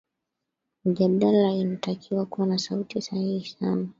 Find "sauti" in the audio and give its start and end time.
2.57-3.01